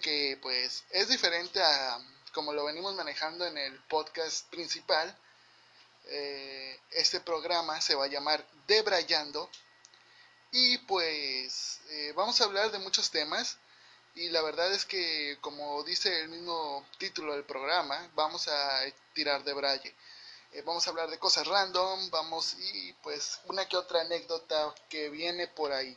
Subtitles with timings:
[0.00, 1.98] que pues es diferente a
[2.32, 5.16] como lo venimos manejando en el podcast principal.
[6.06, 9.48] Eh, este programa se va a llamar Debrayando
[10.50, 13.58] y pues eh, vamos a hablar de muchos temas
[14.16, 18.80] y la verdad es que como dice el mismo título del programa, vamos a
[19.14, 19.94] tirar de braille.
[20.52, 25.08] Eh, vamos a hablar de cosas random, vamos y pues una que otra anécdota que
[25.08, 25.96] viene por ahí.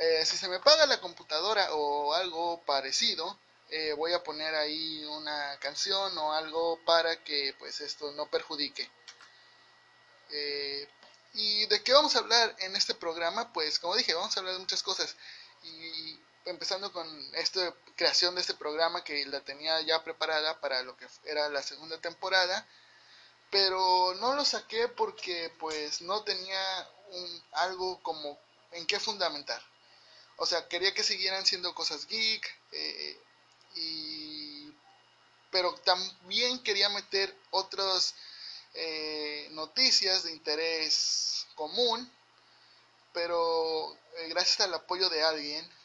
[0.00, 3.38] Eh, si se me paga la computadora o algo parecido,
[3.70, 8.90] eh, voy a poner ahí una canción o algo para que pues esto no perjudique.
[11.34, 13.52] ¿Y de qué vamos a hablar en este programa?
[13.52, 15.16] Pues como dije, vamos a hablar de muchas cosas.
[15.62, 20.96] Y empezando con esta creación de este programa que la tenía ya preparada para lo
[20.96, 22.66] que era la segunda temporada
[23.50, 28.38] pero no lo saqué porque pues no tenía un, algo como
[28.72, 29.60] en qué fundamentar.
[30.42, 33.20] O sea, quería que siguieran siendo cosas geek, eh,
[33.74, 34.72] y,
[35.50, 38.14] pero también quería meter otras
[38.72, 42.10] eh, noticias de interés común,
[43.12, 45.80] pero eh, gracias al apoyo de alguien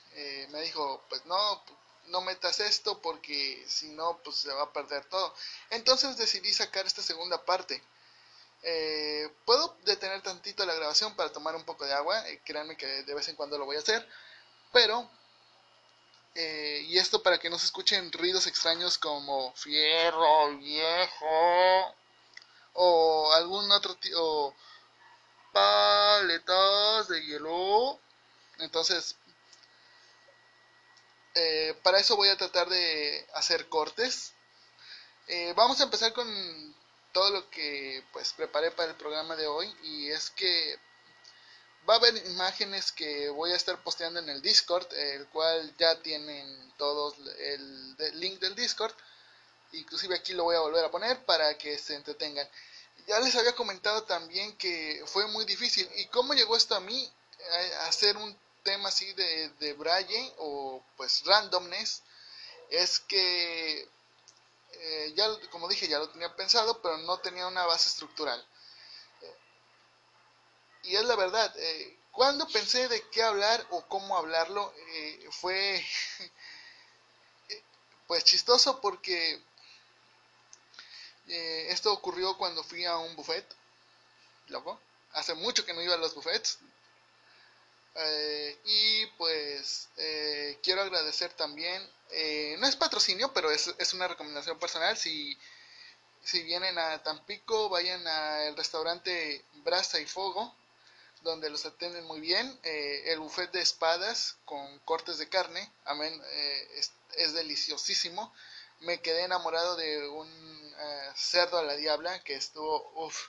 [0.51, 1.61] me dijo, pues no,
[2.05, 5.35] no metas esto porque si no, pues se va a perder todo.
[5.69, 7.83] Entonces decidí sacar esta segunda parte.
[8.63, 13.13] Eh, puedo detener tantito la grabación para tomar un poco de agua, créanme que de
[13.13, 14.07] vez en cuando lo voy a hacer,
[14.75, 15.09] pero,
[16.35, 21.95] eh, y esto para que no se escuchen ruidos extraños como fierro viejo,
[22.73, 24.53] o algún otro tipo,
[25.53, 27.97] paletas de hielo,
[28.59, 29.15] entonces
[31.35, 34.33] eh, para eso voy a tratar de hacer cortes.
[35.27, 36.27] Eh, vamos a empezar con
[37.13, 40.79] todo lo que pues preparé para el programa de hoy y es que
[41.87, 46.01] va a haber imágenes que voy a estar posteando en el Discord, el cual ya
[46.01, 48.93] tienen todos el, link del Discord.
[49.73, 52.47] Inclusive aquí lo voy a volver a poner para que se entretengan.
[53.07, 55.87] Ya les había comentado también que fue muy difícil.
[55.97, 57.11] ¿Y cómo llegó esto a mí?
[57.81, 62.01] Hacer un tema así de, de Braille o pues randomness
[62.71, 63.87] es que
[64.71, 68.43] eh, ya como dije ya lo tenía pensado pero no tenía una base estructural
[70.85, 75.85] y es la verdad eh, cuando pensé de qué hablar o cómo hablarlo eh, fue
[78.07, 79.41] pues chistoso porque
[81.27, 83.45] esto ocurrió cuando fui a un buffet
[84.47, 84.79] loco
[85.13, 86.59] hace mucho que no iba a los buffets
[87.95, 91.81] eh, y pues eh, quiero agradecer también,
[92.11, 94.97] eh, no es patrocinio, pero es, es, una recomendación personal.
[94.97, 95.37] Si,
[96.21, 100.53] si vienen a Tampico, vayan al restaurante Brasa y Fuego,
[101.25, 102.57] donde los atienden muy bien.
[102.63, 106.13] el buffet de espadas con cortes de carne, amén,
[106.75, 108.33] es, es, deliciosísimo.
[108.79, 110.29] Me quedé enamorado de un
[111.15, 113.27] cerdo a la diabla que estuvo uf,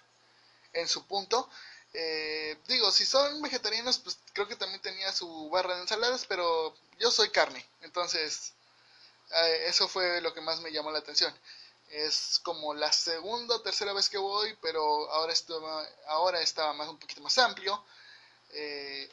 [0.72, 1.48] en su punto.
[1.92, 6.74] Eh, digo, si son vegetarianos, pues creo que también tenía su barra de ensaladas, pero
[6.98, 8.52] yo soy carne, entonces
[9.30, 11.34] eh, eso fue lo que más me llamó la atención.
[11.91, 16.88] Es como la segunda o tercera vez que voy, pero ahora estaba, ahora estaba más,
[16.88, 17.82] un poquito más amplio.
[18.50, 19.08] Eh,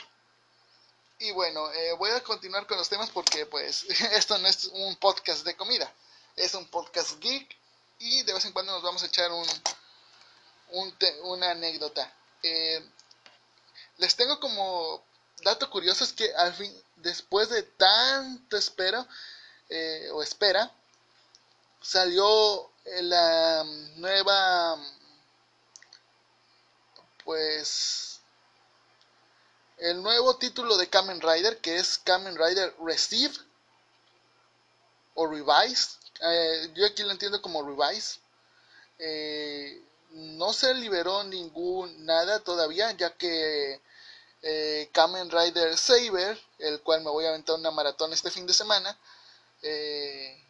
[1.20, 5.46] y bueno, voy a continuar con los temas porque pues esto no es un podcast
[5.46, 5.94] de comida,
[6.36, 7.56] es un podcast geek
[8.00, 9.48] y de vez en cuando nos vamos a echar un,
[10.72, 12.12] un una anécdota.
[12.42, 12.84] Eh,
[13.98, 15.04] les tengo como
[15.44, 19.08] dato curioso es que al fin, después de tanto espero
[19.70, 20.72] eh, o espera,
[21.84, 23.64] salió la
[23.98, 24.84] nueva,
[27.24, 28.22] pues,
[29.78, 33.36] el nuevo título de Kamen Rider, que es Kamen Rider Receive
[35.14, 35.98] o Revise.
[36.22, 38.20] Eh, yo aquí lo entiendo como Revise.
[38.98, 43.82] Eh, no se liberó ningún nada todavía, ya que
[44.42, 48.54] eh, Kamen Rider Saber, el cual me voy a aventar una maratón este fin de
[48.54, 48.98] semana,
[49.62, 50.43] eh,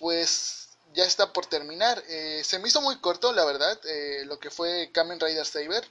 [0.00, 2.02] pues ya está por terminar.
[2.08, 3.80] Eh, se me hizo muy corto, la verdad,
[4.24, 5.86] lo que fue Kamen Rider Saber,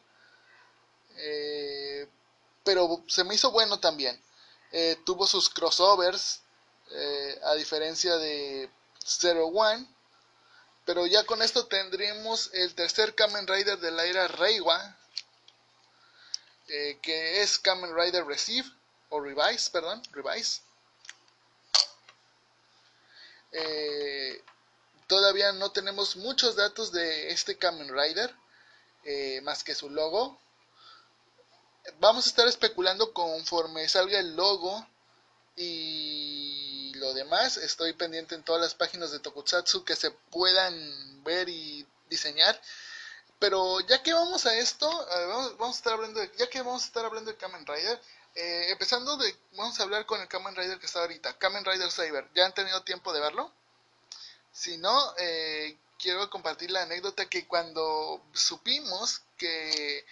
[2.66, 4.22] pero se me hizo bueno también.
[5.06, 6.42] tuvo sus crossovers,
[7.44, 8.70] a diferencia de
[9.06, 9.88] Zero One
[10.90, 14.98] pero ya con esto tendremos el tercer Kamen Rider de la era Reiwa,
[16.68, 18.68] eh, que es Kamen Rider Receive,
[19.10, 20.62] o Revise, perdón, Revise.
[23.52, 24.44] Eh,
[25.08, 28.34] todavía no tenemos muchos datos de este Kamen Rider,
[29.04, 30.40] eh, más que su logo.
[32.00, 34.86] Vamos a estar especulando conforme salga el logo
[35.56, 41.50] Y lo demás, estoy pendiente en todas las páginas de Tokusatsu que se puedan ver
[41.50, 42.60] y diseñar.
[43.40, 44.90] Pero ya que vamos a esto,
[45.58, 48.02] vamos, a estar hablando de, ya que vamos a estar hablando de Kamen Rider,
[48.36, 51.92] eh, empezando de, vamos a hablar con el Kamen Rider que está ahorita, Kamen Rider
[51.92, 52.28] Saber.
[52.36, 53.52] ¿Ya han tenido tiempo de verlo?
[54.52, 60.06] Si no, eh, quiero compartir la anécdota que cuando supimos que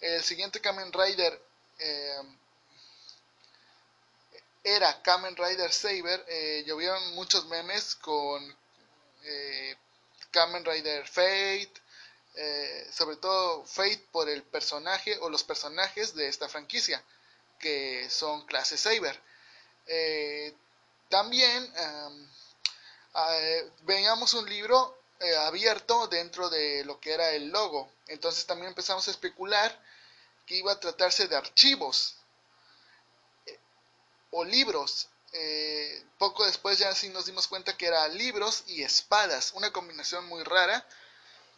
[0.00, 1.42] el siguiente Kamen Rider
[1.78, 2.22] eh,
[4.64, 8.56] era Kamen Rider Saber, eh, llovieron muchos memes con
[10.30, 11.72] Kamen Rider Fate,
[12.92, 17.04] sobre todo Fate por el personaje o los personajes de esta franquicia,
[17.60, 19.20] que son clase Saber.
[19.86, 20.54] Eh,
[21.08, 21.72] también
[23.82, 24.96] veíamos un libro
[25.46, 29.78] abierto dentro de lo que era el logo, entonces también empezamos a especular
[30.46, 32.16] que iba a tratarse de archivos
[34.30, 35.08] o libros.
[35.32, 40.26] Eh, poco después ya sí nos dimos cuenta que era libros y espadas, una combinación
[40.26, 40.84] muy rara,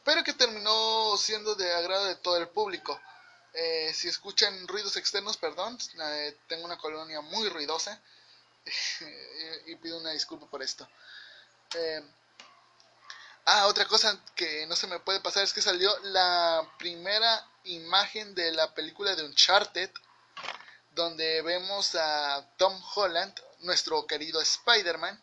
[0.05, 3.01] pero que terminó siendo de agrado de todo el público.
[3.55, 8.01] Eh, si escuchan ruidos externos, perdón, eh, tengo una colonia muy ruidosa
[9.67, 10.89] y pido una disculpa por esto.
[13.45, 18.35] ah, otra cosa que no se me puede pasar es que salió la primera imagen
[18.35, 19.91] de la película de Uncharted
[20.95, 25.21] donde vemos a Tom Holland, nuestro querido Spider-Man,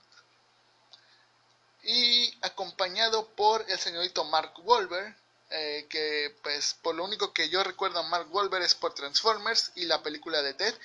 [1.83, 5.15] y acompañado por el señorito Mark Wahlberg,
[5.51, 9.71] eh, que pues por lo único que yo recuerdo a Mark Wahlberg es por Transformers
[9.75, 10.75] y la película de Ted.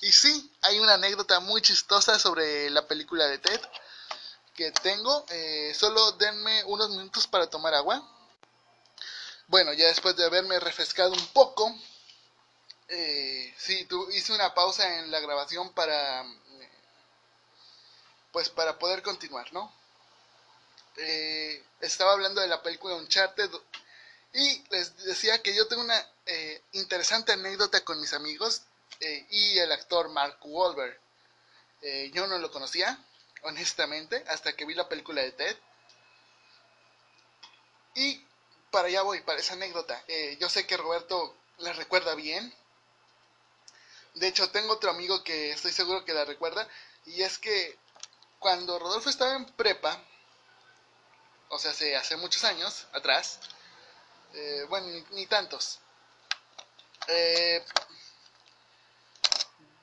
[0.00, 3.60] Y sí, hay una anécdota muy chistosa sobre la película de Ted
[4.54, 5.24] que tengo.
[5.30, 8.02] Eh, solo denme unos minutos para tomar agua.
[9.48, 11.74] Bueno, ya después de haberme refrescado un poco,
[12.88, 16.24] eh, sí, tú, hice una pausa en la grabación para,
[18.30, 19.72] pues para poder continuar, ¿no?
[20.96, 23.50] Eh, estaba hablando de la película Uncharted
[24.32, 28.62] y les decía que yo tengo una eh, interesante anécdota con mis amigos
[29.00, 30.98] eh, y el actor Mark Wahlberg.
[32.12, 32.98] yo no lo conocía,
[33.42, 35.56] honestamente, hasta que vi la película de Ted.
[37.94, 38.24] Y
[38.70, 40.02] para allá voy, para esa anécdota.
[40.38, 42.54] yo sé que Roberto la recuerda bien,
[44.14, 46.68] de hecho, tengo otro amigo que estoy seguro que la recuerda.
[47.06, 47.78] Y es que
[48.38, 50.02] cuando Rodolfo estaba en prepa,
[51.48, 53.40] o sea, hace, hace muchos años atrás,
[54.34, 55.78] eh, bueno, ni, tantos,
[57.08, 57.64] eh,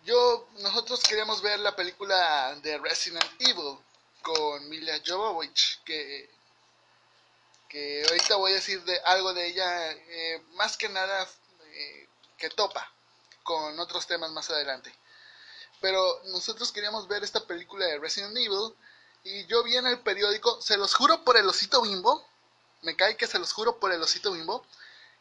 [0.03, 3.77] yo, nosotros queríamos ver la película de Resident Evil
[4.21, 6.29] con Mila Jovovich, que,
[7.67, 11.27] que ahorita voy a decir de algo de ella, eh, más que nada
[12.37, 12.91] que topa
[13.43, 14.93] con otros temas más adelante.
[15.81, 18.75] Pero nosotros queríamos ver esta película de Resident Evil
[19.23, 22.28] y yo vi en el periódico, se los juro por el osito bimbo,
[22.81, 24.65] me cae que se los juro por el osito bimbo,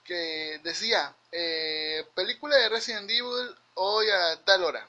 [0.04, 4.88] que decía, eh, película de Resident Evil hoy a tal hora.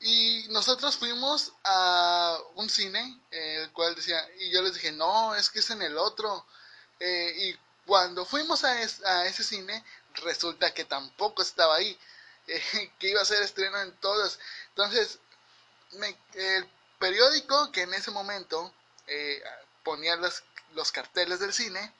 [0.00, 5.50] Y nosotros fuimos a un cine, el cual decía, y yo les dije, no, es
[5.50, 6.46] que es en el otro.
[7.00, 9.84] Eh, y cuando fuimos a, a, ese cine,
[10.14, 11.98] resulta que tampoco estaba ahí,
[12.46, 14.38] eh, que iba a ser estreno en todos.
[14.68, 15.18] Entonces,
[16.34, 18.72] el periódico que en ese momento
[19.06, 19.42] eh,
[19.82, 20.42] ponía los,
[20.74, 21.92] los, carteles del cine,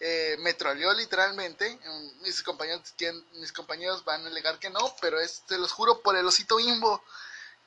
[0.00, 1.78] eh, me troleó literalmente.
[2.20, 2.94] Mis compañeros,
[3.34, 6.56] mis compañeros van a alegar que no, pero es, se los juro por el osito
[6.56, 7.02] bimbo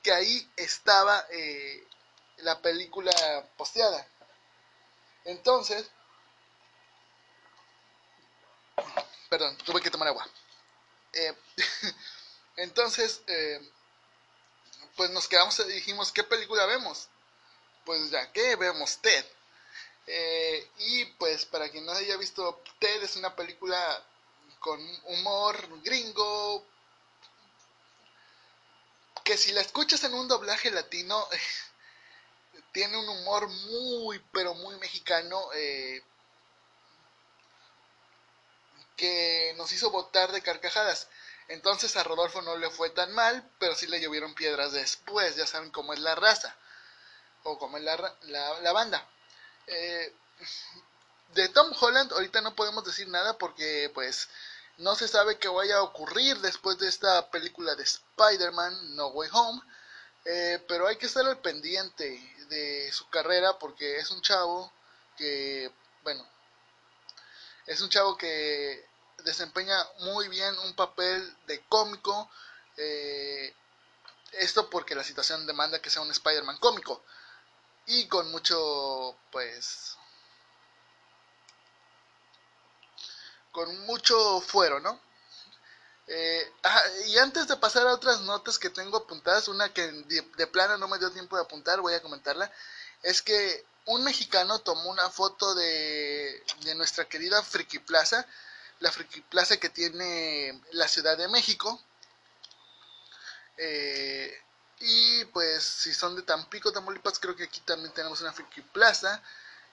[0.01, 1.86] que ahí estaba eh,
[2.38, 3.12] la película
[3.58, 4.08] posteada.
[5.25, 5.90] Entonces,
[9.30, 10.28] Perdón, tuve que tomar agua.
[11.13, 11.34] Eh,
[12.58, 13.22] entonces,
[14.96, 17.08] pues nos quedamos y dijimos, ¿qué película vemos?
[17.86, 19.26] Pues ya que vemos Ted.
[20.08, 24.04] Eh, y pues para quien no haya visto Ted es una película
[24.60, 26.66] con humor gringo
[29.24, 31.28] que si la escuchas en un doblaje latino
[32.72, 35.40] tiene un humor muy pero muy mexicano
[39.02, 41.08] que nos hizo botar de carcajadas.
[41.48, 45.48] Entonces a Rodolfo no le fue tan mal, pero sí le llovieron piedras después, ya
[45.48, 46.56] saben cómo es la raza,
[47.43, 48.13] o cómo es la,
[48.62, 49.07] la, banda.
[49.67, 50.13] Eh,
[51.33, 54.27] de Tom Holland ahorita no podemos decir nada porque pues
[54.77, 59.29] no se sabe qué vaya a ocurrir después de esta película de Spider-Man No Way
[59.33, 59.62] Home,
[60.25, 62.05] eh, pero hay que estar al pendiente
[62.50, 64.71] de su carrera porque es un chavo
[65.17, 65.71] que,
[66.03, 66.27] bueno,
[67.67, 68.86] es un chavo que
[69.24, 72.29] desempeña muy bien un papel de cómico
[72.77, 73.53] Eh,
[74.31, 77.03] esto porque la situación demanda que sea un Spider-Man cómico
[77.91, 79.98] y con mucho, pues,
[83.51, 84.98] con mucho fuero, ¿no?
[86.07, 86.53] Eh,
[87.07, 90.88] y antes de pasar a otras notas que tengo apuntadas, una que de, plano no
[90.88, 92.50] me dio tiempo de apuntar, voy a comentarla,
[93.03, 98.25] es que un mexicano tomó una foto de, de nuestra querida Friki Plaza,
[98.79, 101.81] la Friki Plaza que tiene la Ciudad de México.
[103.57, 104.41] Eh,
[104.82, 109.22] y pues si son de Tampico, Tamaulipas, creo que aquí también tenemos una Friki Plaza.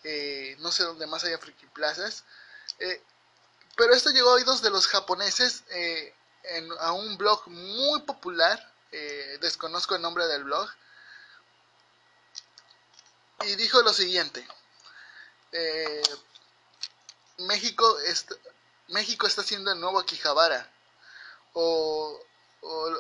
[0.05, 2.25] Eh, no sé dónde más haya Friki Plazas.
[2.79, 3.03] Eh,
[3.77, 5.63] pero esto llegó a oídos de los japoneses
[6.43, 8.75] en, a un blog muy popular.
[9.41, 10.69] desconozco el nombre del blog.
[13.47, 14.47] Y dijo lo siguiente.
[17.39, 17.97] México,
[18.89, 20.71] México está haciendo el nuevo Akihabara.
[21.53, 22.21] O,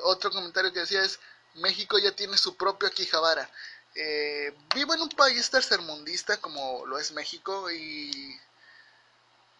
[0.04, 1.18] otro comentario que decía es,
[1.60, 3.50] México ya tiene su propio Akihabara.
[3.94, 8.38] Eh, vivo en un país tercermundista como lo es México y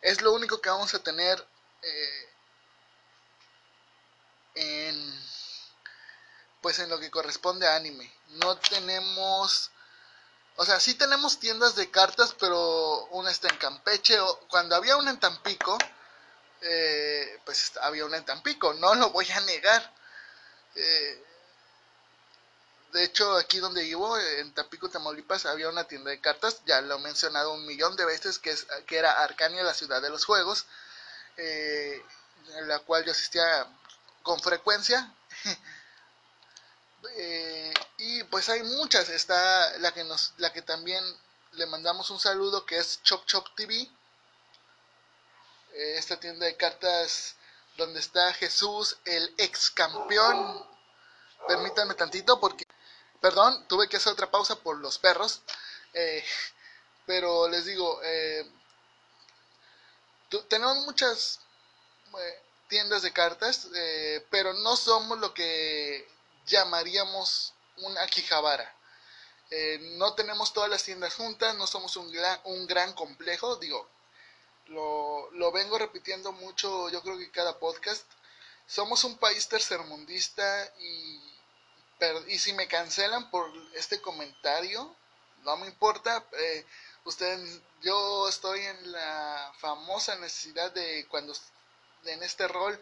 [0.01, 1.45] es lo único que vamos a tener
[1.83, 2.29] eh,
[4.55, 5.29] en
[6.61, 8.13] pues en lo que corresponde a anime.
[8.29, 9.71] No tenemos
[10.61, 14.19] o sea, sí tenemos tiendas de cartas, pero una está en Campeche.
[14.19, 15.79] O, cuando había una en Tampico,
[16.61, 19.95] eh, pues había una en Tampico, no lo voy a negar.
[20.75, 21.25] Eh,
[22.93, 26.97] de hecho, aquí donde vivo, en Tampico, Tamaulipas, había una tienda de cartas, ya lo
[26.97, 30.25] he mencionado un millón de veces, que, es, que era Arcania, la ciudad de los
[30.25, 30.67] juegos,
[31.37, 32.03] eh,
[32.57, 33.67] en la cual yo asistía
[34.23, 35.13] con frecuencia.
[37.99, 41.05] y pues hay muchas, está la que, nos, la que también
[41.53, 43.89] le mandamos un saludo, que es Chop Chop TV,
[45.73, 47.37] esta tienda de cartas
[47.77, 50.67] donde está Jesús, el ex campeón.
[51.47, 52.67] Permítanme tantito porque,
[53.21, 55.41] perdón, tuve que hacer otra pausa por los perros.
[55.95, 56.25] Eh,
[57.07, 58.47] pero les digo, eh,
[60.49, 61.41] tenemos muchas
[62.19, 63.69] eh, tiendas de cartas,
[64.31, 66.07] pero no somos lo que
[66.47, 68.75] llamaríamos un Akihabara.
[69.99, 73.89] no tenemos todas las tiendas juntas, no somos un gran, un gran complejo, digo,
[74.67, 78.05] lo, lo vengo repitiendo mucho, yo creo que cada podcast.
[78.67, 81.38] Somos un país tercermundista y,
[82.29, 84.95] y si me cancelan por este comentario,
[85.45, 86.25] no me importa.
[86.33, 86.65] Eh,
[87.05, 91.35] ustedes, yo estoy en la famosa necesidad de cuando
[92.05, 92.81] en este rol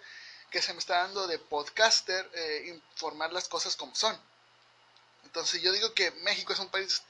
[0.51, 4.19] que se me está dando de podcaster, eh, informar las cosas como son.
[5.25, 7.03] Entonces yo digo que México es un país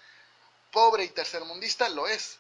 [0.72, 2.38] pobre y tercermundista, lo es.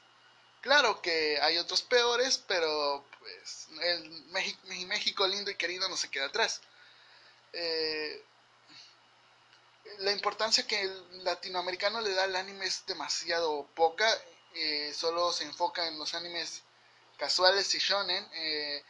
[0.62, 6.10] Claro que hay otros peores, pero pues el México, México lindo y querido no se
[6.10, 6.60] queda atrás.
[7.52, 8.24] Eh,
[9.98, 14.06] la importancia que el latinoamericano le da al anime es demasiado poca.
[14.54, 16.62] Eh, solo se enfoca en los animes
[17.18, 18.26] casuales y shonen.
[18.34, 18.84] Eh,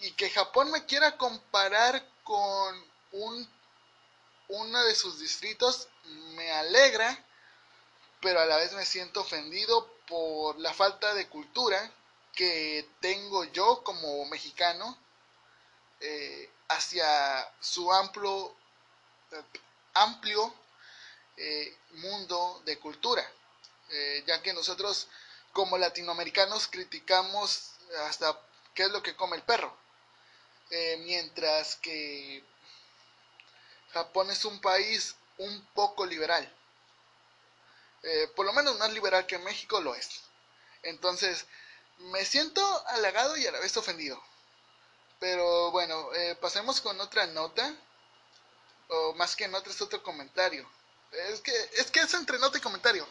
[0.00, 3.48] y que Japón me quiera comparar con un,
[4.48, 5.88] uno de sus distritos
[6.34, 7.24] me alegra,
[8.20, 11.92] pero a la vez me siento ofendido por la falta de cultura
[12.34, 14.98] que tengo yo como mexicano
[16.00, 18.54] eh, hacia su amplio,
[19.94, 20.54] amplio
[21.36, 23.26] eh, mundo de cultura,
[23.90, 25.08] eh, ya que nosotros
[25.52, 27.72] como latinoamericanos criticamos
[28.06, 28.38] hasta
[28.74, 29.76] qué es lo que come el perro,
[31.00, 32.42] mientras que
[33.92, 36.50] Japón es un país un poco liberal
[38.02, 40.22] eh, por lo menos más liberal que México lo es.
[40.82, 41.46] Entonces,
[41.98, 44.20] me siento halagado y a la vez ofendido.
[45.20, 47.74] Pero bueno, eh, pasemos con otra nota.
[48.88, 50.68] O más que nota es otro comentario.
[51.12, 53.06] Es que, es que es entre nota y comentario.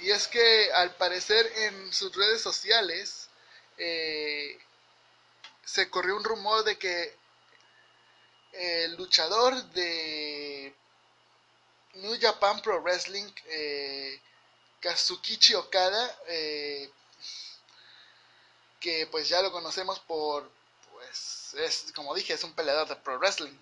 [0.00, 3.28] Y es que al parecer en sus redes sociales
[3.78, 4.58] eh,
[5.64, 7.16] se corrió un rumor de que
[8.52, 10.74] el luchador de
[11.94, 14.20] New Japan Pro Wrestling, eh,
[14.80, 16.90] Kazukichi Okada, eh,
[18.80, 20.50] que pues ya lo conocemos por,
[21.58, 23.56] es como dije, es un peleador de Pro Wrestling.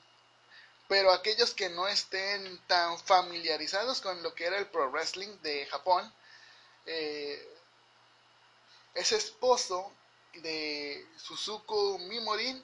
[0.89, 5.67] Pero aquellos que no estén tan familiarizados con lo que era el Pro Wrestling de
[5.67, 6.13] Japón,
[6.87, 7.49] eh,
[8.95, 9.93] es esposo
[10.35, 12.63] de Suzuku Mimorin,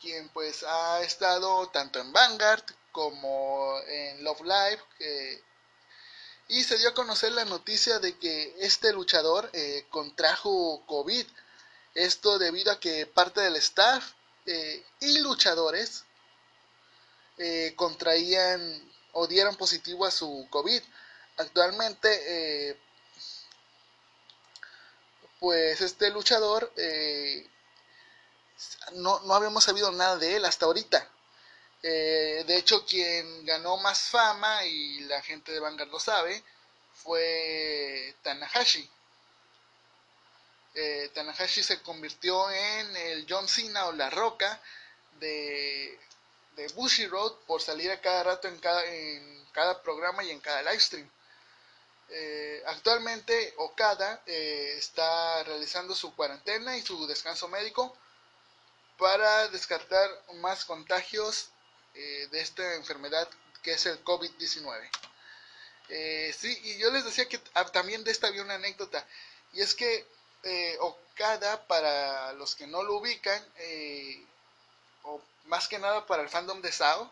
[0.00, 4.82] quien pues ha estado tanto en Vanguard como en Love Live.
[6.46, 11.26] y se dio a conocer la noticia de que este luchador eh, contrajo COVID.
[11.94, 14.12] Esto debido a que parte del staff
[14.46, 16.04] y luchadores
[17.76, 20.82] contraían o dieron positivo a su COVID.
[21.36, 22.78] Actualmente,
[25.40, 26.72] pues este luchador
[28.92, 31.08] no, no habíamos sabido nada de él hasta ahorita.
[31.82, 36.42] Eh, de hecho, quien ganó más fama, y la gente de Vanguard lo sabe,
[36.94, 38.88] fue Tanahashi.
[40.74, 44.60] Eh, Tanahashi se convirtió en el John Cena o La Roca
[45.20, 45.98] de,
[46.56, 50.40] de Bushi Road por salir a cada rato en cada, en cada programa y en
[50.40, 51.10] cada live stream.
[52.10, 57.96] Eh, actualmente Okada está realizando su cuarentena y su descanso médico
[58.98, 61.48] para descartar más contagios
[61.94, 63.28] eh, de esta enfermedad
[63.62, 64.90] que es el COVID-19.
[65.88, 69.06] Eh, sí, y yo les decía que ah, también de esta había una anécdota,
[69.52, 70.06] y es que
[70.44, 73.42] eh, Okada, para los que no lo ubican,
[75.02, 77.10] o más que nada para el fandom de Sao,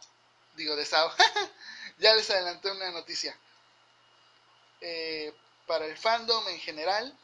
[0.56, 1.12] digo de Sao,
[1.98, 3.36] ya les adelanté una noticia.
[5.66, 7.16] para el fandom en general,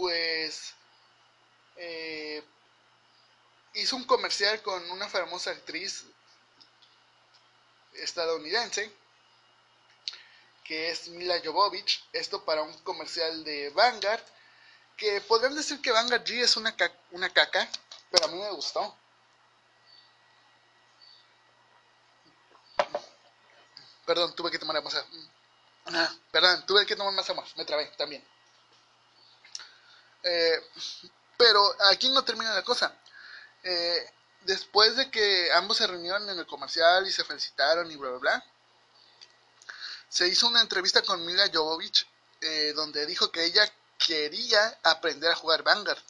[0.00, 0.74] pues
[1.76, 2.42] eh,
[3.74, 6.04] hizo un comercial con una famosa actriz
[7.94, 8.90] estadounidense
[10.70, 14.22] que es Mila Jovovich, esto para un comercial de Vanguard,
[14.96, 16.72] que podrían decir que Vanguard G es una,
[17.10, 17.68] una caca,
[18.08, 18.96] pero a mí me gustó.
[24.06, 24.94] Perdón, tuve que tomar más
[25.86, 28.24] ah, Perdón, tuve que tomar más agua, me trabé también.
[30.22, 30.68] Eh,
[31.36, 32.96] pero aquí no termina la cosa.
[33.64, 34.08] Eh,
[34.42, 38.18] después de que ambos se reunieron en el comercial y se felicitaron y bla, bla,
[38.18, 38.44] bla,
[40.10, 42.06] se hizo una entrevista con Mila Jovovich
[42.42, 43.62] eh, donde dijo que ella
[43.96, 46.02] quería aprender a jugar Vanguard.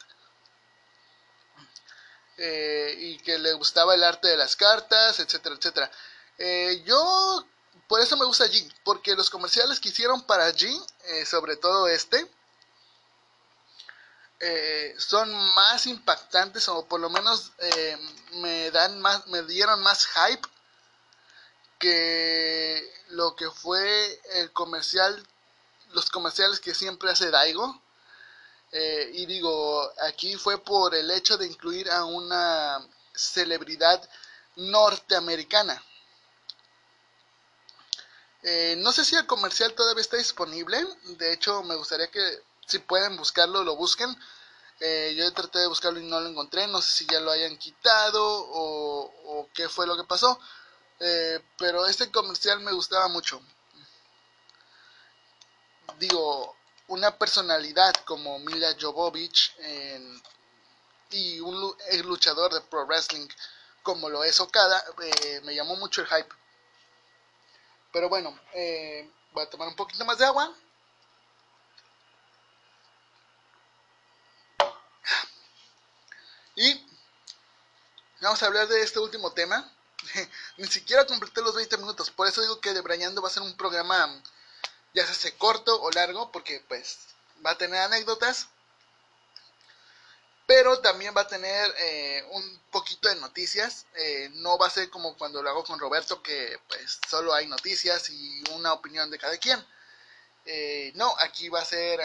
[2.37, 5.91] Eh, y que le gustaba el arte de las cartas, etcétera, etcétera.
[6.85, 7.45] yo,
[7.87, 10.67] por eso me gusta G, porque los comerciales que hicieron para G,
[11.25, 12.27] sobre todo este,
[14.43, 17.95] eh, son más impactantes o por lo menos eh,
[18.37, 20.47] me dan más me dieron más hype
[21.81, 25.21] que lo que fue el comercial
[25.91, 27.81] los comerciales que siempre hace Daigo
[28.71, 32.79] eh, y digo aquí fue por el hecho de incluir a una
[33.13, 34.07] celebridad
[34.55, 35.83] norteamericana
[38.77, 40.85] no sé si el comercial todavía está disponible
[41.17, 42.41] de hecho me gustaría que
[42.71, 44.17] si pueden buscarlo, lo busquen.
[44.79, 46.67] Eh, yo traté de buscarlo y no lo encontré.
[46.67, 50.39] No sé si ya lo hayan quitado o, qué fue lo que pasó.
[51.03, 53.41] Eh, pero este comercial me gustaba mucho.
[55.97, 56.55] Digo,
[56.89, 59.55] una personalidad como Mila Jovovich
[61.09, 63.27] y un luchador de pro wrestling
[63.81, 66.35] como lo es Okada, eh, me llamó mucho el hype.
[67.91, 68.39] Pero bueno,
[69.31, 70.55] voy a tomar un poquito más de agua.
[76.55, 76.87] Y
[78.21, 79.67] vamos a hablar de este último tema.
[80.57, 83.43] Ni siquiera completé los 20 minutos, por eso digo que de Brañando va a ser
[83.43, 84.21] un programa
[84.93, 86.99] ya sea corto o largo, porque pues
[87.45, 88.47] va a tener anécdotas,
[90.45, 93.85] pero también va a tener eh, un poquito de noticias.
[93.95, 97.47] Eh, no va a ser como cuando lo hago con Roberto, que pues solo hay
[97.47, 99.65] noticias y una opinión de cada quien.
[100.45, 102.01] Eh, no, aquí va a ser,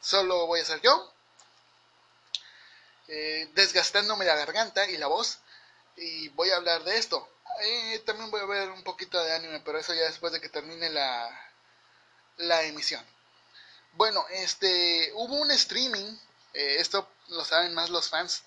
[0.00, 1.14] solo voy a ser yo
[3.54, 5.38] desgastándome la garganta y la voz.
[5.98, 7.28] Y voy a hablar de esto.
[7.62, 10.48] Eh, también voy a ver un poquito de anime, pero eso ya después de que
[10.48, 11.28] termine la,
[12.36, 13.04] la emisión.
[13.92, 16.16] Bueno, este, hubo un streaming,
[16.54, 18.42] eh, esto lo saben más los fans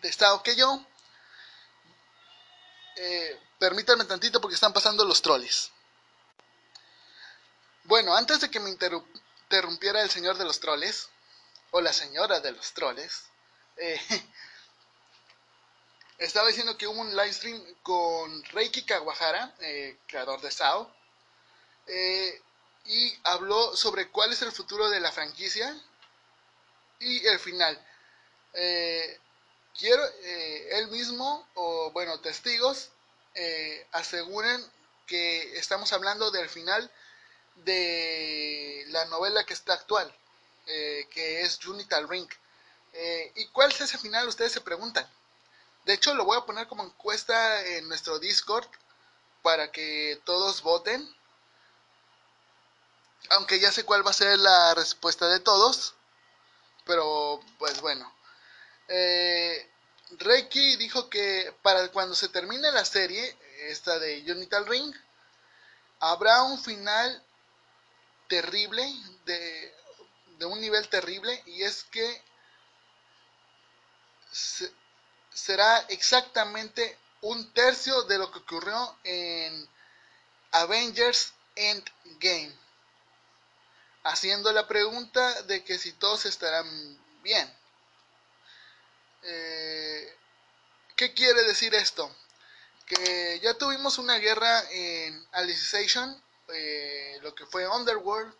[0.00, 0.84] de estado que yo.
[3.58, 5.70] permítanme tantito porque están pasando los troles.
[7.84, 11.08] Bueno, antes de que me interrumpiera el señor de los troles,
[11.72, 13.24] o la señora de los troles,
[13.76, 14.00] eh,
[16.20, 20.90] estaba diciendo que hubo un live stream con Reiki Kawahara, eh, creador de SAO,
[21.86, 22.40] eh,
[22.84, 25.76] y habló sobre cuál es el futuro de la franquicia
[27.00, 27.78] y el final.
[29.78, 32.90] quiero, él mismo, o bueno, testigos,
[33.92, 34.64] aseguren
[35.06, 36.90] que estamos hablando del final
[37.64, 40.14] de la novela que está actual.
[40.72, 42.28] Eh, que es Unital Ring.
[42.92, 44.28] Eh, ¿Y cuál es ese final?
[44.28, 45.08] Ustedes se preguntan.
[45.84, 48.66] De hecho, lo voy a poner como encuesta en nuestro Discord
[49.42, 51.08] para que todos voten.
[53.30, 55.94] Aunque ya sé cuál va a ser la respuesta de todos.
[56.84, 58.12] pero pues bueno.
[58.88, 59.70] Eh,
[60.18, 63.36] Reiki dijo que para cuando se termine la serie,
[63.68, 64.92] esta de Unital Ring,
[66.00, 67.24] habrá un final
[68.28, 68.84] terrible,
[69.24, 69.74] de,
[70.38, 72.22] de un nivel terrible, y es que
[75.32, 79.68] será exactamente un tercio de lo que ocurrió en
[80.52, 82.52] Avengers Endgame,
[84.04, 86.66] haciendo la pregunta de que si todos estarán
[87.22, 87.52] bien.
[89.22, 90.16] Eh,
[90.96, 92.14] ¿Qué quiere decir esto?
[92.86, 98.34] Que ya tuvimos una guerra en Alicization, eh, lo que fue Underworld,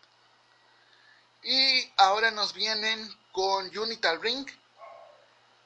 [1.42, 4.46] y ahora nos vienen con Unital Ring,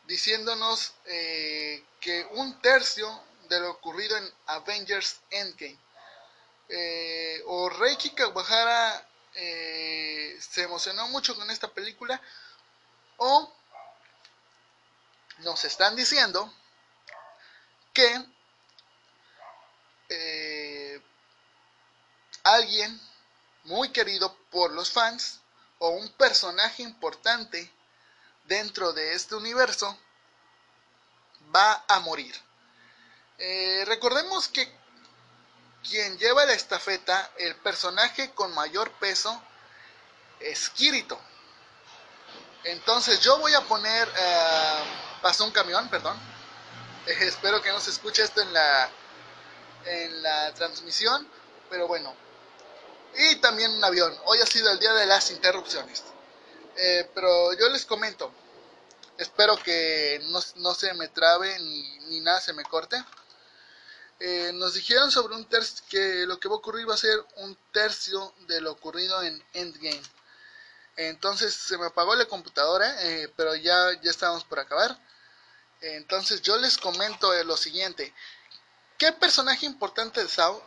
[0.06, 5.78] diciéndonos eh, que un tercio de lo ocurrido en Avengers Endgame.
[6.68, 12.20] Eh, o Reiki Kawahara eh, se emocionó mucho con esta película,
[13.18, 13.52] o
[15.38, 16.52] nos están diciendo
[17.92, 18.24] que
[22.44, 23.00] alguien
[23.64, 25.40] muy querido por los fans
[25.78, 27.70] o un personaje importante
[28.44, 29.98] dentro de este universo
[31.54, 32.34] va a morir.
[33.38, 34.70] Eh, recordemos que
[35.88, 39.42] quien lleva la estafeta, el personaje con mayor peso,
[40.40, 41.20] es Kirito.
[42.64, 44.08] Entonces yo voy a poner...
[44.16, 44.84] Eh,
[45.20, 46.18] pasó un camión, perdón.
[47.06, 48.90] espero que no se escuche esto en la,
[49.84, 51.28] en la transmisión.
[51.70, 52.14] Pero bueno.
[53.16, 54.16] Y también un avión.
[54.24, 56.02] Hoy ha sido el día de las interrupciones.
[56.76, 58.32] Eh, pero yo les comento,
[59.18, 60.20] espero que
[60.56, 63.02] no, se me trabe ni, nada se me corte.
[64.20, 67.24] Eh, nos dijeron sobre un tercio que lo que va a ocurrir va a ser
[67.36, 70.02] un tercio de lo ocurrido en Endgame.
[70.96, 74.98] Entonces se me apagó la computadora, eh, pero ya, ya estábamos por acabar.
[75.80, 78.14] Entonces yo les comento lo siguiente.
[78.98, 80.62] ¿Qué personaje importante de Sao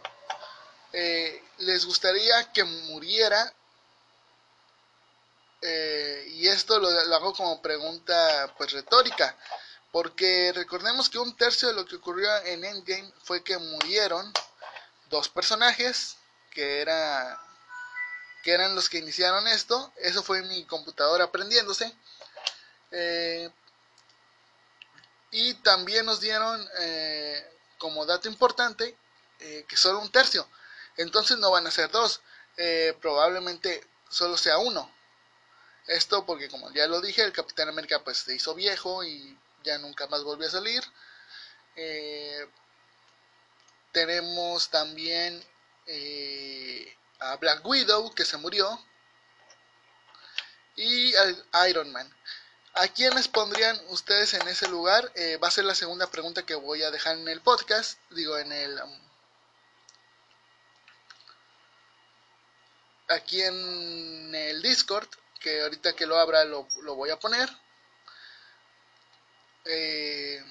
[1.59, 3.53] les gustaría que muriera
[5.69, 9.35] eh, y esto lo, hago como pregunta pues retórica,
[9.91, 14.31] porque recordemos que un tercio de lo que ocurrió en Endgame fue que murieron
[15.09, 16.15] dos personajes
[16.51, 17.41] que era
[18.43, 19.91] que eran los que iniciaron esto.
[19.97, 21.93] Eso fue mi computadora aprendiéndose.
[22.91, 23.49] Eh,
[25.31, 27.45] y también nos dieron eh,
[27.77, 28.95] como dato importante
[29.37, 30.47] que solo un tercio.
[30.95, 32.21] Entonces no van a ser dos.
[33.01, 34.96] probablemente solo sea uno.
[35.87, 39.77] Esto porque como ya lo dije, el Capitán América pues se hizo viejo y ya
[39.77, 40.83] nunca más volvió a salir.
[41.75, 42.47] Eh,
[43.93, 45.43] tenemos también
[45.85, 48.79] eh, a Black Widow que se murió.
[50.75, 52.13] Y al Iron Man.
[52.73, 55.11] ¿A quiénes pondrían ustedes en ese lugar?
[55.15, 57.99] Eh, va a ser la segunda pregunta que voy a dejar en el podcast.
[58.11, 58.79] Digo, en el...
[58.79, 59.07] Um,
[63.07, 67.49] aquí en el Discord que ahorita que lo abra lo, voy a poner.
[69.65, 70.43] Eh,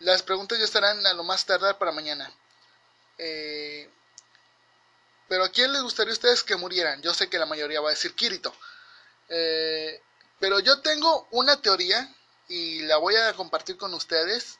[0.00, 2.30] las preguntas ya estarán a lo más tardar para mañana.
[3.18, 3.90] Eh,
[5.28, 7.02] pero ¿a quién les gustaría a ustedes que murieran?
[7.02, 8.54] Yo sé que la mayoría va a decir Kirito.
[9.28, 10.00] Eh,
[10.38, 12.14] pero yo tengo una teoría
[12.48, 14.58] y la voy a compartir con ustedes.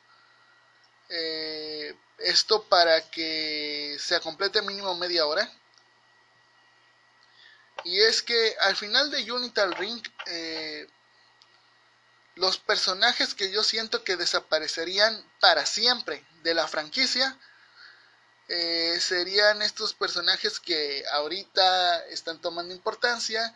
[2.18, 5.50] esto para que se complete mínimo media hora.
[7.86, 10.88] Y es que al final de Unital Ring, eh,
[12.34, 17.38] los personajes que yo siento que desaparecerían para siempre de la franquicia
[18.48, 23.54] eh, serían estos personajes que ahorita están tomando importancia,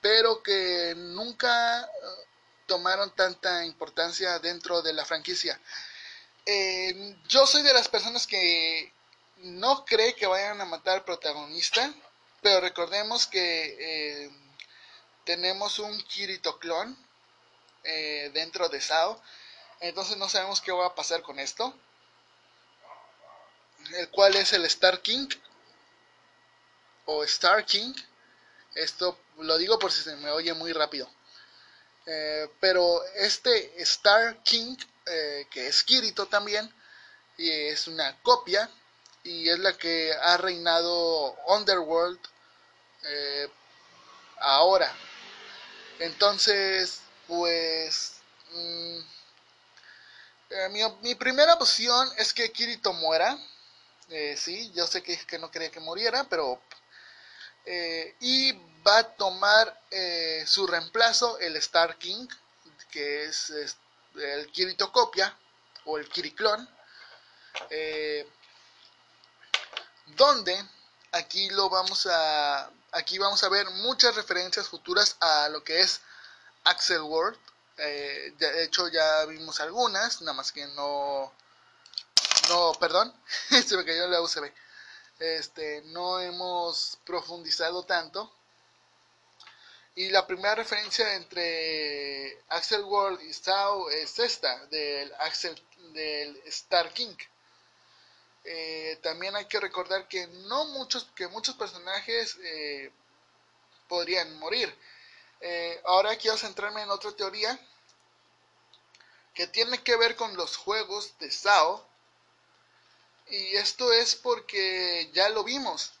[0.00, 1.86] pero que nunca eh,
[2.66, 5.60] tomaron tanta importancia dentro de la franquicia.
[7.28, 8.92] yo soy de las personas que
[9.36, 11.94] no cree que vayan a matar al protagonista
[12.42, 13.76] pero recordemos que
[14.24, 14.30] eh,
[15.24, 16.96] tenemos un Kirito clon
[17.84, 19.22] eh, dentro de Sao.
[19.80, 21.72] Entonces no sabemos qué va a pasar con esto.
[23.94, 25.28] El cual es el Star King.
[27.06, 27.94] O Star King.
[28.74, 31.08] Esto lo digo por si se me oye muy rápido.
[32.06, 36.72] Eh, pero este Star King, que es Kirito también,
[37.36, 38.68] y es una copia,
[39.24, 42.18] y es la que ha reinado Underworld
[43.02, 43.48] eh,
[44.40, 44.92] ahora.
[45.98, 48.14] Entonces, pues...
[48.50, 48.98] Mm,
[50.50, 53.38] eh, mi, primera opción es que Kirito muera.
[54.10, 56.60] Eh, sí, yo sé que, que no quería que muriera, pero...
[58.20, 58.52] y
[58.86, 62.26] va a tomar eh, su reemplazo el Star King,
[62.90, 63.52] que es,
[64.14, 65.36] el Kirito Copia
[65.84, 66.68] o el Kiriclon,
[67.70, 68.26] eh,
[70.06, 70.56] donde
[71.12, 76.00] aquí lo vamos a aquí vamos a ver muchas referencias futuras a lo que es
[76.64, 77.38] Axel World.
[77.78, 81.32] Eh, de hecho ya vimos algunas, nada más que no
[82.48, 83.12] no, perdón,
[83.66, 84.50] se me cayó la USB.
[85.18, 88.32] Este, no hemos profundizado tanto.
[89.94, 95.54] Y la primera referencia entre Axel World y Sao es esta, del Axel
[95.92, 97.14] del Star King.
[98.44, 102.92] Eh, también hay que recordar que no muchos, que muchos personajes eh,
[103.88, 104.74] podrían morir.
[105.40, 107.58] Eh, ahora quiero centrarme en otra teoría
[109.34, 111.86] que tiene que ver con los juegos de Sao
[113.28, 115.92] y esto es porque ya lo vimos.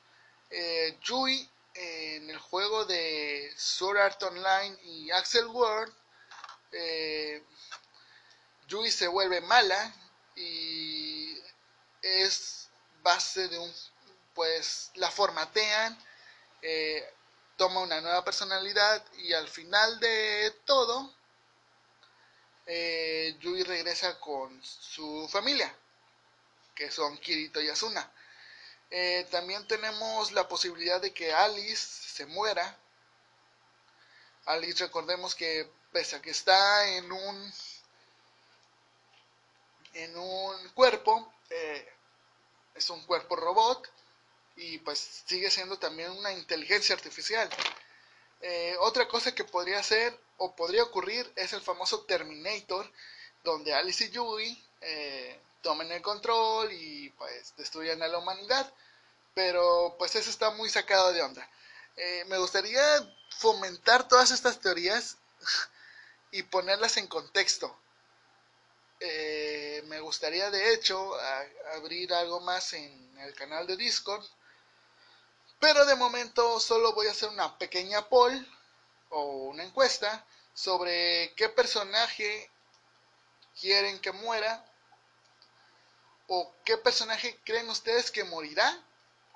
[1.02, 5.94] Yui en el juego de Sword Art Online y Axel World,
[8.68, 9.94] Yui se vuelve mala
[10.36, 11.40] y
[12.02, 12.68] es
[13.02, 13.72] base de un,
[14.34, 15.96] pues la formatean,
[16.62, 17.08] eh,
[17.56, 21.14] toma una nueva personalidad y al final de todo,
[22.66, 25.74] eh, Yui regresa con su familia
[26.74, 28.10] que son Kirito y Asuna.
[28.90, 32.76] Eh, también tenemos la posibilidad de que Alice se muera.
[34.46, 37.52] Alice recordemos que pese a que está en un
[39.94, 41.92] en un cuerpo, eh,
[42.74, 43.88] es un cuerpo robot
[44.56, 47.48] y pues sigue siendo también una inteligencia artificial.
[48.40, 52.90] Eh, otra cosa que podría ser o podría ocurrir es el famoso Terminator,
[53.44, 54.64] donde Alice y Yui
[55.62, 58.72] tomen el control y pues destruyan a la humanidad.
[59.34, 61.48] Pero pues eso está muy sacado de onda.
[61.96, 62.82] Eh, me gustaría
[63.38, 65.16] fomentar todas estas teorías
[66.30, 67.74] y ponerlas en contexto.
[69.04, 71.12] Eh, me gustaría de hecho
[71.74, 74.24] abrir algo más en el canal de Discord.
[75.60, 78.46] Pero de momento solo voy a hacer una pequeña poll
[79.10, 82.50] o una encuesta sobre qué personaje
[83.60, 84.64] quieren que muera
[86.34, 88.82] ¿O qué personaje creen ustedes que morirá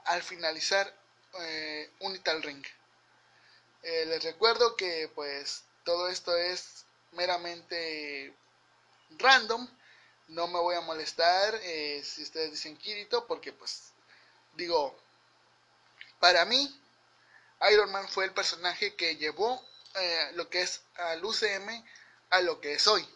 [0.07, 0.91] al finalizar
[1.41, 2.65] eh, Unital Ring?
[3.83, 8.35] Eh, les recuerdo que pues todo esto es meramente
[9.11, 9.69] random.
[10.29, 13.93] No me voy a molestar eh, si ustedes dicen Kirito porque pues
[14.55, 14.97] digo,
[16.19, 16.81] para mí
[17.71, 19.65] Iron Man fue el personaje que llevó
[20.35, 21.83] lo que es al UCM
[22.31, 23.09] a lo que es hoy.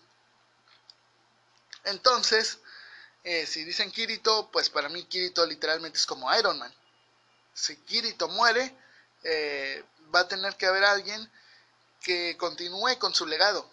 [1.85, 2.59] Entonces,
[3.24, 6.74] eh, si dicen Kirito, pues para mí Kirito literalmente es como Iron Man.
[7.53, 8.74] Si Kirito muere,
[9.22, 11.31] eh, va a tener que haber alguien
[12.03, 13.68] que continúe con su legado.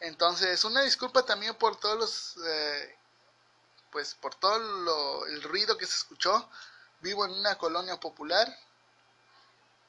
[0.00, 2.96] Entonces, una disculpa también por todos los, eh,
[3.92, 6.48] pues por todo el ruido que se escuchó.
[7.00, 8.48] Vivo en una colonia popular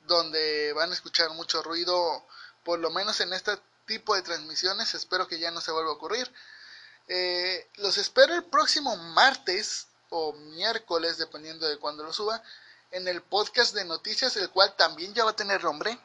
[0.08, 2.26] donde van a escuchar mucho ruido,
[2.64, 4.94] por lo menos en este tipo de transmisiones.
[4.94, 6.32] Espero que ya no se vuelva a ocurrir.
[7.08, 12.42] Eh, los espero el próximo martes o miércoles, dependiendo de cuándo lo suba,
[12.92, 15.98] en el podcast de noticias, el cual también ya va a tener nombre.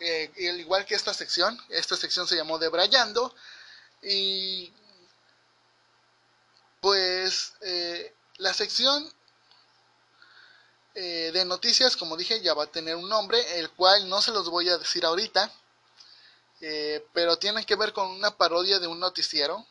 [0.00, 3.34] Eh, al igual que esta sección, esta sección se llamó Debrayando.
[4.02, 4.72] Y
[6.80, 9.12] pues eh, la sección
[10.94, 14.50] de noticias, como dije, ya va a tener un nombre, el cual no se los
[14.50, 15.48] voy a decir ahorita,
[17.12, 19.64] pero tiene que ver con una parodia de un noticiero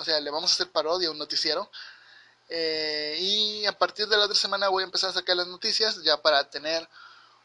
[0.00, 1.70] o sea, le vamos a hacer parodia a un noticiero.
[2.48, 6.02] Eh, y a partir de la otra semana voy a empezar a sacar las noticias
[6.02, 6.88] ya para tener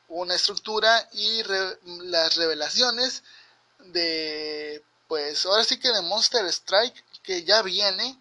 [0.08, 1.44] una estructura y
[1.84, 3.24] las revelaciones
[3.80, 8.20] de, pues ahora sí que de Monster Strike que ya viene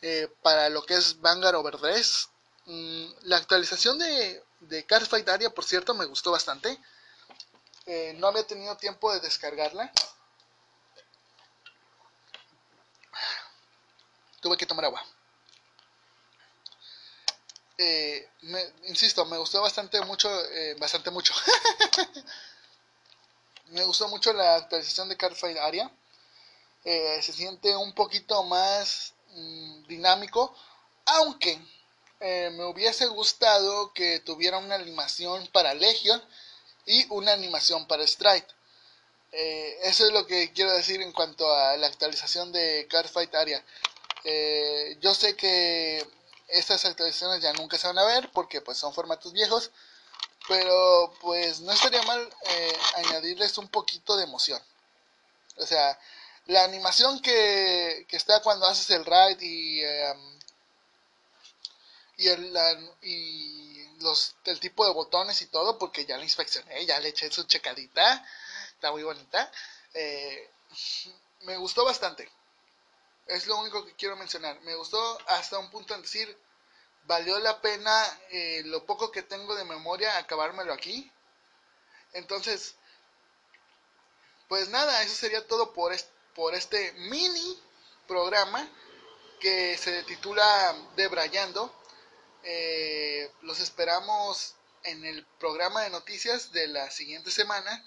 [0.00, 2.28] eh, para lo que es Vanguard Overdress.
[2.66, 6.78] Mm, la actualización de, de Fight Aria, por cierto, me gustó bastante.
[7.86, 9.92] Eh, no había tenido tiempo de descargarla.
[14.42, 15.02] tuve que tomar agua.
[17.78, 18.28] Eh,
[18.84, 21.34] insisto, me gustó bastante mucho, eh, bastante mucho.
[23.68, 25.90] me gustó mucho la actualización de Cardfight Aria.
[26.84, 30.54] Eh, se siente un poquito más mm, dinámico,
[31.06, 31.58] aunque
[32.20, 36.22] me hubiese gustado que tuviera una animación para Legion
[36.86, 38.46] y una animación para Strike.
[39.32, 43.64] eso es lo que quiero decir en cuanto a la actualización de Cardfight Aria.
[44.24, 46.06] Eh, yo sé que
[46.52, 49.70] estas actualizaciones ya nunca se van a ver porque pues son formatos viejos,
[50.48, 54.60] Pero pues no estaría mal eh, añadirles un poquito de emoción.
[55.56, 55.98] O sea,
[56.46, 60.38] la animación que, que está cuando haces el raid y, em,
[62.18, 62.58] y, el,
[63.02, 67.30] y los, el tipo de botones y todo, porque ya la inspeccioné, ya le eché
[67.30, 68.26] su checadita,
[68.74, 69.50] está muy bonita.
[69.94, 70.50] Eh,
[71.42, 72.28] me gustó bastante.
[73.26, 74.60] Es lo único que quiero mencionar.
[74.62, 76.36] Me gustó hasta un punto en decir,
[77.04, 81.10] valió la pena eh, lo poco que tengo de memoria acabármelo aquí.
[82.12, 82.74] Entonces,
[84.48, 85.94] pues nada, eso sería todo por,
[86.34, 87.58] por este mini
[88.06, 88.68] programa
[89.40, 91.74] que se titula Debrayando.
[92.44, 94.54] Eh, los esperamos
[94.84, 97.84] en el programa de noticias de la siguiente semana.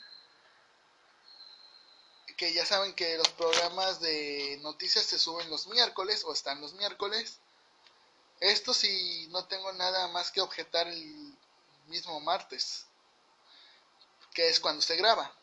[2.37, 6.73] Que ya saben que los programas de noticias se suben los miércoles o están los
[6.73, 7.39] miércoles.
[8.39, 11.35] Esto si no tengo nada más que objetar el
[11.87, 12.85] mismo martes,
[14.33, 15.33] que es cuando se graba.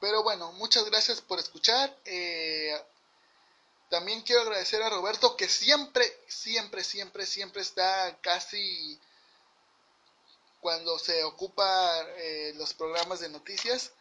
[0.00, 1.94] Pero bueno, muchas gracias por escuchar.
[2.04, 2.80] Eh,
[3.88, 8.98] también quiero agradecer a Roberto que siempre, siempre, siempre, siempre está casi
[10.60, 13.92] cuando se ocupa eh, los programas de noticias.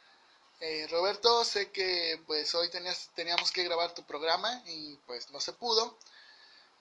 [0.61, 5.39] Eh, Roberto, sé que pues hoy tenías, teníamos que grabar tu programa y pues no
[5.41, 5.97] se pudo.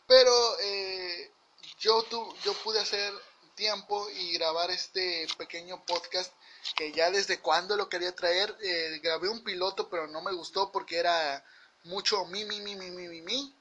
[0.06, 1.32] Pero eh,
[1.78, 3.12] yo, tu, yo pude hacer
[3.54, 6.32] tiempo y grabar este pequeño podcast
[6.76, 8.56] que ya desde cuando lo quería traer.
[8.62, 11.44] Eh, grabé un piloto, pero no me gustó porque era
[11.84, 13.54] mucho mi, mi, mi, mi, mi, mi, mi.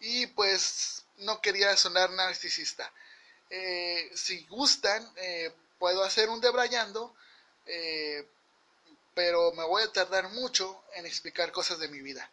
[0.00, 2.90] Y pues no quería sonar narcisista.
[3.50, 5.06] Eh, si gustan,
[5.78, 7.14] puedo hacer un debrayando,
[9.14, 12.30] pero me voy a tardar mucho en explicar cosas de mi vida.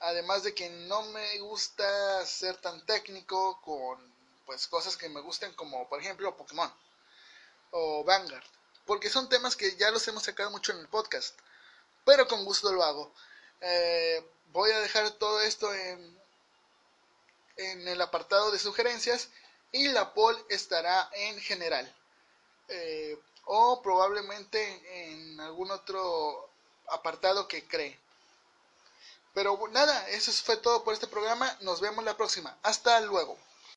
[0.00, 4.10] Además de que no me gusta ser tan técnico con
[4.46, 6.72] pues cosas que me gusten como por ejemplo Pokémon
[7.70, 8.44] o Vanguard.
[8.86, 11.38] Porque son temas que ya los hemos sacado mucho en el podcast.
[12.04, 13.12] Pero con gusto lo hago.
[13.60, 16.20] Eh, voy a dejar todo esto en,
[17.56, 19.28] en el apartado de sugerencias
[19.70, 21.94] y la poll estará en general.
[22.68, 26.48] Eh, o probablemente en algún otro
[26.88, 27.98] apartado que cree.
[29.34, 31.56] Pero nada, eso fue todo por este programa.
[31.60, 32.56] Nos vemos la próxima.
[32.62, 33.38] Hasta luego.